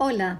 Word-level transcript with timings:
Hola, 0.00 0.38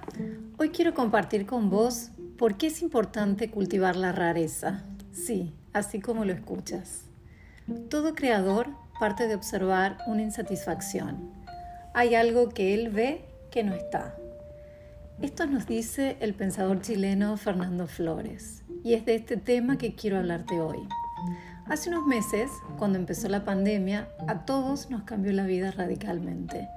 hoy 0.57 0.69
quiero 0.69 0.93
compartir 0.93 1.45
con 1.45 1.69
vos 1.69 2.11
por 2.37 2.55
qué 2.55 2.67
es 2.67 2.81
importante 2.81 3.51
cultivar 3.51 3.97
la 3.97 4.13
rareza. 4.13 4.85
Sí, 5.11 5.53
así 5.73 5.99
como 5.99 6.23
lo 6.23 6.31
escuchas. 6.31 7.09
Todo 7.89 8.15
creador 8.15 8.67
parte 9.01 9.27
de 9.27 9.35
observar 9.35 9.97
una 10.07 10.21
insatisfacción. 10.21 11.33
Hay 11.93 12.15
algo 12.15 12.47
que 12.47 12.73
él 12.73 12.87
ve 12.87 13.25
que 13.51 13.65
no 13.65 13.75
está. 13.75 14.15
Esto 15.21 15.45
nos 15.45 15.67
dice 15.67 16.15
el 16.21 16.35
pensador 16.35 16.79
chileno 16.79 17.35
Fernando 17.35 17.85
Flores, 17.85 18.63
y 18.85 18.93
es 18.93 19.03
de 19.03 19.15
este 19.15 19.35
tema 19.35 19.77
que 19.77 19.93
quiero 19.93 20.19
hablarte 20.19 20.61
hoy. 20.61 20.87
Hace 21.65 21.89
unos 21.89 22.07
meses, 22.07 22.49
cuando 22.77 22.97
empezó 22.97 23.27
la 23.27 23.43
pandemia, 23.43 24.07
a 24.25 24.45
todos 24.45 24.89
nos 24.89 25.03
cambió 25.03 25.33
la 25.33 25.43
vida 25.43 25.71
radicalmente 25.71 26.69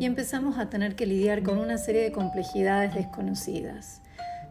y 0.00 0.06
empezamos 0.06 0.58
a 0.58 0.68
tener 0.68 0.96
que 0.96 1.06
lidiar 1.06 1.42
con 1.42 1.58
una 1.58 1.78
serie 1.78 2.02
de 2.02 2.12
complejidades 2.12 2.94
desconocidas. 2.94 4.02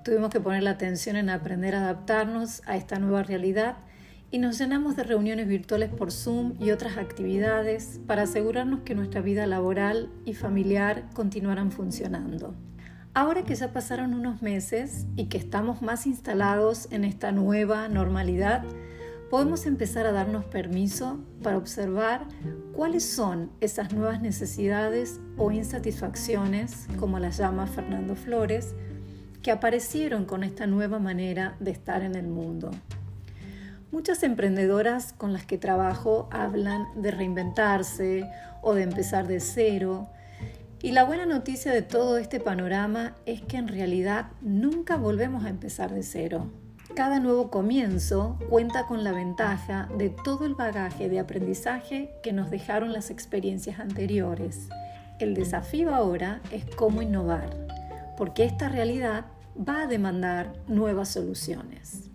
Tuvimos 0.04 0.30
que 0.30 0.40
poner 0.40 0.64
la 0.64 0.72
atención 0.72 1.16
en 1.16 1.30
aprender 1.30 1.76
a 1.76 1.84
adaptarnos 1.84 2.62
a 2.66 2.76
esta 2.76 3.00
nueva 3.00 3.24
realidad 3.24 3.78
y 4.32 4.38
nos 4.38 4.58
llenamos 4.58 4.96
de 4.96 5.04
reuniones 5.04 5.48
virtuales 5.48 5.90
por 5.90 6.12
Zoom 6.12 6.54
y 6.60 6.72
otras 6.72 6.98
actividades 6.98 8.00
para 8.08 8.24
asegurarnos 8.24 8.82
que 8.82 8.96
nuestra 8.96 9.22
vida 9.22 9.46
laboral 9.46 10.10
y 10.26 10.34
familiar 10.34 11.04
continuaran 11.14 11.72
funcionando. 11.72 12.56
Ahora 13.14 13.44
que 13.44 13.56
ya 13.56 13.74
pasaron 13.74 14.14
unos 14.14 14.42
meses 14.42 15.06
y 15.18 15.26
que 15.26 15.38
estamos 15.38 15.82
más 15.82 16.08
instalados 16.08 16.88
en 16.92 17.04
esta 17.04 17.34
nueva 17.34 17.90
normalidad, 17.90 18.64
podemos 19.32 19.66
empezar 19.66 20.06
a 20.06 20.12
darnos 20.12 20.44
permiso 20.44 21.18
para 21.42 21.58
observar 21.58 22.28
cuáles 22.74 23.06
son 23.06 23.50
esas 23.62 23.94
nuevas 23.94 24.22
necesidades 24.22 25.22
o 25.38 25.52
insatisfacciones, 25.52 26.88
como 27.00 27.18
las 27.18 27.38
llama 27.38 27.66
Fernando 27.66 28.18
Flores, 28.18 28.76
que 29.42 29.52
aparecieron 29.52 30.26
con 30.26 30.44
esta 30.44 30.68
nueva 30.68 31.00
manera 31.00 31.56
de 31.62 31.72
estar 31.72 32.04
en 32.04 32.16
el 32.16 32.28
mundo. 32.28 32.72
Muchas 33.90 34.22
emprendedoras 34.24 35.14
con 35.14 35.32
las 35.32 35.46
que 35.46 35.58
trabajo 35.58 36.28
hablan 36.30 36.88
de 37.02 37.12
reinventarse 37.12 38.30
o 38.62 38.74
de 38.74 38.84
empezar 38.84 39.28
de 39.28 39.40
cero. 39.40 40.10
Y 40.82 40.92
la 40.92 41.06
buena 41.06 41.26
noticia 41.26 41.72
de 41.72 41.84
todo 41.84 42.18
este 42.18 42.42
panorama 42.42 43.16
es 43.26 43.42
que 43.42 43.56
en 43.56 43.70
realidad 43.70 44.32
nunca 44.42 44.98
volvemos 44.98 45.46
a 45.46 45.50
empezar 45.50 45.94
de 45.94 46.04
cero. 46.04 46.52
Cada 46.96 47.22
nuevo 47.22 47.50
comienzo 47.50 48.38
cuenta 48.50 48.86
con 48.86 49.06
la 49.06 49.14
ventaja 49.14 49.88
de 49.98 50.10
todo 50.10 50.46
el 50.46 50.56
bagaje 50.56 51.08
de 51.08 51.20
aprendizaje 51.20 52.12
que 52.22 52.34
nos 52.34 52.52
dejaron 52.52 52.92
las 52.92 53.10
experiencias 53.10 53.80
anteriores. 53.80 54.68
El 55.18 55.34
desafío 55.34 55.96
ahora 55.96 56.42
es 56.52 56.66
cómo 56.76 57.02
innovar, 57.02 57.50
porque 58.18 58.44
esta 58.44 58.68
realidad 58.68 59.26
va 59.58 59.84
a 59.84 59.88
demandar 59.88 60.52
nuevas 60.68 61.08
soluciones. 61.08 62.10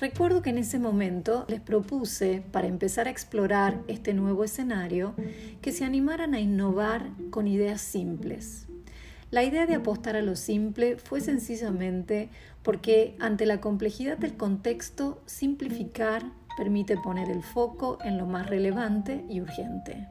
Recuerdo 0.00 0.40
que 0.40 0.50
en 0.50 0.58
ese 0.58 0.78
momento 0.78 1.44
les 1.48 1.60
propuse, 1.60 2.42
para 2.50 2.66
empezar 2.66 3.08
a 3.08 3.10
explorar 3.10 3.82
este 3.88 4.14
nuevo 4.14 4.42
escenario, 4.42 5.14
que 5.60 5.72
se 5.72 5.84
animaran 5.84 6.32
a 6.34 6.40
innovar 6.40 7.10
con 7.30 7.46
ideas 7.46 7.82
simples, 7.82 8.67
la 9.30 9.44
idea 9.44 9.66
de 9.66 9.74
apostar 9.74 10.16
a 10.16 10.22
lo 10.22 10.36
simple 10.36 10.96
fue 10.96 11.20
sencillamente 11.20 12.30
porque 12.62 13.16
ante 13.20 13.44
la 13.44 13.60
complejidad 13.60 14.16
del 14.16 14.36
contexto, 14.36 15.20
simplificar 15.26 16.24
permite 16.56 16.96
poner 16.96 17.30
el 17.30 17.42
foco 17.42 17.98
en 18.02 18.18
lo 18.18 18.26
más 18.26 18.48
relevante 18.48 19.24
y 19.28 19.40
urgente. 19.40 20.08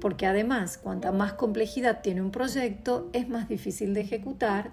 Porque 0.00 0.26
además, 0.26 0.76
cuanta 0.76 1.12
más 1.12 1.32
complejidad 1.32 2.02
tiene 2.02 2.20
un 2.20 2.30
proyecto, 2.30 3.08
es 3.12 3.28
más 3.28 3.48
difícil 3.48 3.94
de 3.94 4.02
ejecutar, 4.02 4.70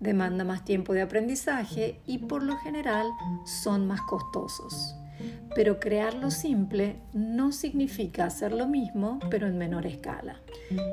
demanda 0.00 0.44
más 0.44 0.64
tiempo 0.64 0.92
de 0.92 1.02
aprendizaje 1.02 2.00
y 2.06 2.18
por 2.18 2.42
lo 2.42 2.56
general 2.58 3.06
son 3.44 3.86
más 3.86 4.00
costosos. 4.02 4.99
Pero 5.54 5.80
crearlo 5.80 6.30
simple 6.30 6.96
no 7.12 7.52
significa 7.52 8.24
hacer 8.24 8.52
lo 8.52 8.66
mismo, 8.66 9.18
pero 9.30 9.46
en 9.46 9.58
menor 9.58 9.86
escala. 9.86 10.40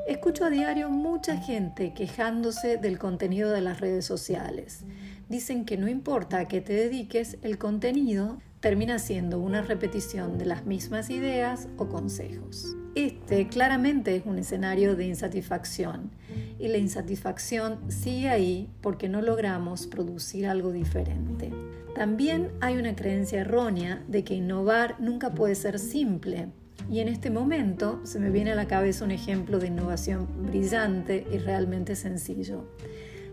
Escucho 0.08 0.44
a 0.44 0.50
diario 0.50 0.90
mucha 0.90 1.36
gente 1.36 1.94
quejándose 1.94 2.76
del 2.76 2.98
contenido 2.98 3.50
de 3.50 3.60
las 3.60 3.80
redes 3.80 4.04
sociales. 4.04 4.84
Dicen 5.28 5.64
que 5.64 5.76
no 5.76 5.88
importa 5.88 6.38
a 6.38 6.48
qué 6.48 6.60
te 6.60 6.72
dediques, 6.72 7.38
el 7.42 7.58
contenido 7.58 8.40
termina 8.60 8.98
siendo 8.98 9.38
una 9.38 9.62
repetición 9.62 10.38
de 10.38 10.46
las 10.46 10.66
mismas 10.66 11.10
ideas 11.10 11.68
o 11.76 11.88
consejos. 11.88 12.76
Este 12.94 13.46
claramente 13.46 14.16
es 14.16 14.26
un 14.26 14.38
escenario 14.38 14.96
de 14.96 15.06
insatisfacción 15.06 16.10
y 16.58 16.68
la 16.68 16.78
insatisfacción 16.78 17.78
sigue 17.88 18.28
ahí 18.28 18.68
porque 18.80 19.08
no 19.08 19.22
logramos 19.22 19.86
producir 19.86 20.46
algo 20.46 20.72
diferente. 20.72 21.52
También 21.94 22.50
hay 22.60 22.76
una 22.76 22.96
creencia 22.96 23.40
errónea 23.40 24.02
de 24.08 24.24
que 24.24 24.34
innovar 24.34 24.96
nunca 24.98 25.34
puede 25.34 25.54
ser 25.54 25.78
simple. 25.78 26.48
Y 26.90 27.00
en 27.00 27.08
este 27.08 27.30
momento 27.30 28.00
se 28.04 28.18
me 28.18 28.30
viene 28.30 28.52
a 28.52 28.54
la 28.54 28.66
cabeza 28.66 29.04
un 29.04 29.10
ejemplo 29.10 29.58
de 29.58 29.66
innovación 29.66 30.26
brillante 30.46 31.26
y 31.30 31.38
realmente 31.38 31.96
sencillo. 31.96 32.64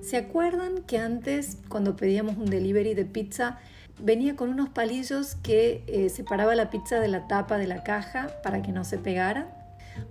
¿Se 0.02 0.18
acuerdan 0.18 0.84
que 0.84 1.00
antes, 1.00 1.57
cuando 1.69 1.96
pedíamos 1.96 2.38
un 2.38 2.46
delivery 2.46 2.94
de 2.94 3.06
pizza, 3.06 3.59
venía 4.00 4.35
con 4.35 4.50
unos 4.50 4.69
palillos 4.69 5.35
que 5.35 5.83
eh, 5.88 6.09
separaba 6.09 6.56
la 6.56 6.69
pizza 6.69 7.00
de 7.00 7.07
la 7.07 7.28
tapa 7.28 7.57
de 7.57 7.67
la 7.67 7.83
caja 7.83 8.29
para 8.44 8.61
que 8.61 8.72
no 8.72 8.83
se 8.83 8.97
pegara? 8.97 9.47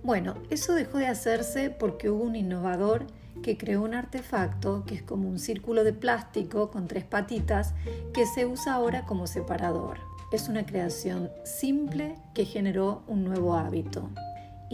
Bueno, 0.03 0.35
eso 0.49 0.73
dejó 0.73 0.97
de 0.97 1.07
hacerse 1.07 1.69
porque 1.69 2.09
hubo 2.09 2.23
un 2.23 2.35
innovador 2.35 3.05
que 3.43 3.57
creó 3.57 3.83
un 3.83 3.93
artefacto 3.93 4.85
que 4.85 4.95
es 4.95 5.03
como 5.03 5.29
un 5.29 5.39
círculo 5.39 5.83
de 5.83 5.93
plástico 5.93 6.71
con 6.71 6.87
tres 6.87 7.03
patitas 7.03 7.73
que 8.13 8.25
se 8.25 8.45
usa 8.45 8.73
ahora 8.73 9.05
como 9.05 9.27
separador. 9.27 9.99
Es 10.31 10.49
una 10.49 10.65
creación 10.65 11.29
simple 11.43 12.15
que 12.33 12.45
generó 12.45 13.03
un 13.07 13.23
nuevo 13.23 13.55
hábito. 13.55 14.09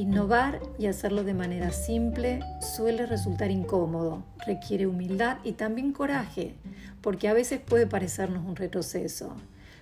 Innovar 0.02 0.60
y 0.80 0.88
hacerlo 0.88 1.24
de 1.24 1.36
manera 1.36 1.70
simple 1.72 2.40
suele 2.60 3.06
resultar 3.06 3.52
incómodo, 3.52 4.24
requiere 4.48 4.88
humildad 4.88 5.38
y 5.44 5.52
también 5.52 5.94
coraje, 5.94 6.56
porque 7.02 7.28
a 7.28 7.34
veces 7.34 7.60
puede 7.60 7.86
parecernos 7.86 8.44
un 8.44 8.56
retroceso 8.56 9.36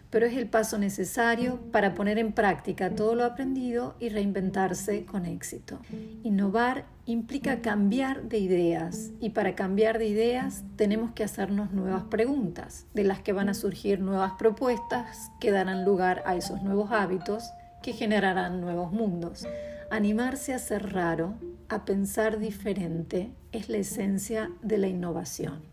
pero 0.10 0.26
es 0.26 0.36
el 0.36 0.48
paso 0.48 0.80
necesario 0.80 1.60
para 1.72 1.94
poner 1.94 2.18
en 2.18 2.34
práctica 2.34 2.90
todo 2.90 3.14
lo 3.14 3.24
aprendido 3.26 3.96
y 4.00 4.10
reinventarse 4.10 5.06
con 5.06 5.26
éxito. 5.28 5.80
Innovar 6.24 6.86
implica 7.06 7.62
cambiar 7.62 8.24
de 8.24 8.40
ideas 8.40 9.12
y 9.20 9.30
para 9.30 9.54
cambiar 9.54 10.00
de 10.00 10.08
ideas 10.08 10.64
tenemos 10.78 11.12
que 11.12 11.24
hacernos 11.24 11.74
nuevas 11.74 12.06
preguntas, 12.06 12.88
de 12.96 13.04
las 13.04 13.22
que 13.22 13.34
van 13.34 13.50
a 13.50 13.54
surgir 13.54 14.00
nuevas 14.00 14.34
propuestas 14.40 15.32
que 15.40 15.52
darán 15.52 15.86
lugar 15.86 16.24
a 16.26 16.36
esos 16.36 16.64
nuevos 16.64 16.92
hábitos 16.92 17.52
que 17.84 17.94
generarán 17.94 18.62
nuevos 18.62 18.92
mundos. 18.92 19.46
Animarse 19.92 20.54
a 20.54 20.60
ser 20.60 20.94
raro, 20.94 21.34
a 21.68 21.84
pensar 21.84 22.38
diferente, 22.38 23.34
es 23.52 23.70
la 23.70 23.78
esencia 23.78 24.52
de 24.62 24.78
la 24.78 24.88
innovación. 24.88 25.64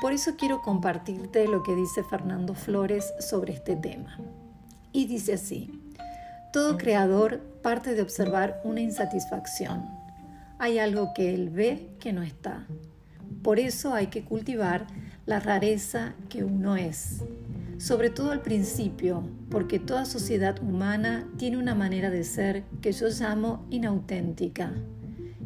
Por 0.00 0.12
eso 0.12 0.36
quiero 0.36 0.62
compartirte 0.62 1.48
lo 1.48 1.64
que 1.64 1.74
dice 1.74 2.04
Fernando 2.04 2.54
Flores 2.54 3.12
sobre 3.18 3.54
este 3.54 3.74
tema. 3.74 4.20
Y 4.92 5.06
dice 5.06 5.34
así, 5.34 5.82
todo 6.52 6.78
creador 6.78 7.40
parte 7.62 7.94
de 7.94 8.02
observar 8.02 8.60
una 8.62 8.80
insatisfacción. 8.80 9.84
Hay 10.60 10.78
algo 10.78 11.12
que 11.12 11.34
él 11.34 11.50
ve 11.50 11.88
que 11.98 12.12
no 12.12 12.22
está. 12.22 12.66
Por 13.42 13.58
eso 13.58 13.94
hay 13.94 14.06
que 14.06 14.24
cultivar 14.24 14.86
la 15.26 15.40
rareza 15.40 16.14
que 16.28 16.44
uno 16.44 16.76
es. 16.76 17.24
Sobre 17.78 18.08
todo 18.08 18.30
al 18.30 18.40
principio, 18.40 19.22
porque 19.50 19.78
toda 19.78 20.06
sociedad 20.06 20.62
humana 20.62 21.28
tiene 21.36 21.58
una 21.58 21.74
manera 21.74 22.08
de 22.08 22.24
ser 22.24 22.64
que 22.80 22.92
yo 22.92 23.08
llamo 23.08 23.66
inauténtica. 23.68 24.72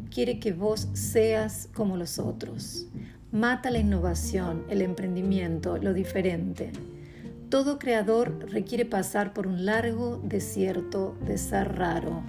Quiere 0.09 0.39
que 0.39 0.53
vos 0.53 0.87
seas 0.93 1.67
como 1.73 1.97
los 1.97 2.19
otros. 2.19 2.87
Mata 3.33 3.69
la 3.69 3.79
innovación, 3.79 4.63
el 4.69 4.81
emprendimiento, 4.81 5.77
lo 5.77 5.93
diferente. 5.93 6.71
Todo 7.49 7.79
creador 7.79 8.49
requiere 8.49 8.85
pasar 8.85 9.33
por 9.33 9.45
un 9.45 9.65
largo 9.65 10.21
desierto 10.23 11.17
de 11.25 11.37
ser 11.37 11.77
raro. 11.77 12.23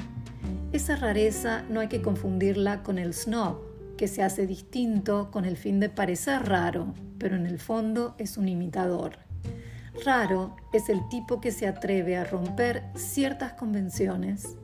Esa 0.73 0.97
rareza 0.97 1.63
no 1.71 1.79
hay 1.79 1.87
que 1.87 2.03
confundirla 2.03 2.83
con 2.83 2.99
el 2.99 3.15
snob, 3.15 3.59
que 3.97 4.09
se 4.09 4.25
hace 4.25 4.49
distinto 4.49 5.31
con 5.31 5.45
el 5.45 5.57
fin 5.57 5.79
de 5.79 5.89
parecer 5.89 6.49
raro, 6.49 6.93
pero 7.19 7.37
en 7.37 7.47
el 7.47 7.61
fondo 7.61 8.17
es 8.19 8.37
un 8.37 8.49
imitador. 8.49 9.22
Raro 10.05 10.57
es 10.73 10.89
el 10.89 11.07
tipo 11.09 11.41
que 11.41 11.53
se 11.53 11.67
atreve 11.67 12.17
a 12.17 12.25
romper 12.25 12.83
ciertas 12.95 13.53
convenciones 13.53 14.57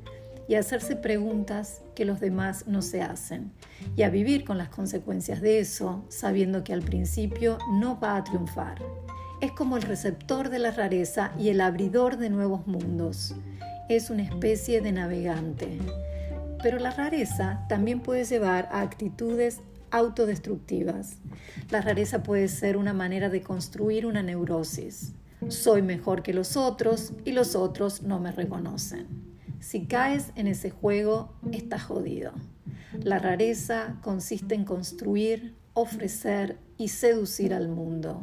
y 0.49 0.55
a 0.55 0.61
hacerse 0.61 0.97
preguntas 0.97 1.83
que 1.95 2.07
los 2.07 2.19
demás 2.19 2.67
no 2.67 2.81
se 2.81 3.03
hacen 3.03 3.53
y 3.95 4.03
a 4.03 4.11
vivir 4.11 4.45
con 4.45 4.57
las 4.57 4.71
consecuencias 4.71 5.43
de 5.43 5.61
eso, 5.61 6.05
sabiendo 6.09 6.65
que 6.65 6.73
al 6.73 6.83
principio 6.83 7.59
no 7.71 8.01
va 8.01 8.17
a 8.17 8.25
triunfar. 8.25 8.79
Es 9.43 9.53
como 9.53 9.77
el 9.77 9.83
receptor 9.83 10.49
de 10.49 10.59
la 10.59 10.71
rareza 10.71 11.33
y 11.39 11.51
el 11.51 11.61
abridor 11.61 12.17
de 12.17 12.31
nuevos 12.31 12.67
mundos. 12.67 13.37
Es 13.89 14.11
una 14.11 14.23
especie 14.23 14.81
de 14.81 14.93
navegante. 14.93 15.79
Pero 16.63 16.79
la 16.79 16.91
rareza 16.91 17.65
también 17.69 18.01
puede 18.01 18.25
llevar 18.25 18.69
a 18.73 18.81
actitudes 18.81 19.61
autodestructivas. 19.91 21.19
La 21.71 21.81
rareza 21.81 22.23
puede 22.23 22.49
ser 22.49 22.77
una 22.77 22.93
manera 22.93 23.29
de 23.29 23.43
construir 23.43 24.07
una 24.07 24.23
neurosis. 24.23 25.13
Soy 25.49 25.83
mejor 25.83 26.23
que 26.23 26.35
los 26.35 26.57
otros 26.57 27.13
y 27.25 27.33
los 27.33 27.55
otros 27.55 28.03
no 28.03 28.19
me 28.19 28.33
reconocen. 28.33 29.07
Si 29.61 29.87
caes 29.87 30.33
en 30.37 30.47
ese 30.47 30.71
juego, 30.71 31.35
estás 31.53 31.83
jodido. 31.83 32.33
La 33.03 33.19
rareza 33.19 33.97
consiste 34.03 34.55
en 34.55 34.65
construir, 34.65 35.55
ofrecer 35.75 36.59
y 36.77 36.89
seducir 36.89 37.55
al 37.55 37.69
mundo. 37.69 38.21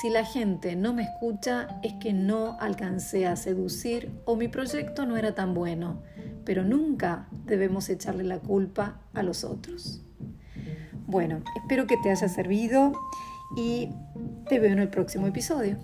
Si 0.00 0.08
la 0.08 0.24
gente 0.24 0.74
no 0.74 0.94
me 0.94 1.02
escucha 1.02 1.80
es 1.82 1.92
que 1.94 2.12
no 2.12 2.56
alcancé 2.60 3.26
a 3.26 3.36
seducir 3.36 4.10
o 4.24 4.36
mi 4.36 4.48
proyecto 4.48 5.04
no 5.04 5.16
era 5.16 5.34
tan 5.34 5.52
bueno, 5.52 6.02
pero 6.44 6.64
nunca 6.64 7.28
debemos 7.44 7.88
echarle 7.90 8.24
la 8.24 8.38
culpa 8.38 9.00
a 9.12 9.22
los 9.22 9.44
otros. 9.44 10.02
Bueno, 11.12 11.42
espero 11.54 11.86
que 11.86 11.98
te 11.98 12.10
haya 12.10 12.26
servido 12.26 12.90
y 13.54 13.90
te 14.48 14.58
veo 14.58 14.72
en 14.72 14.78
el 14.78 14.88
próximo 14.88 15.26
episodio. 15.26 15.76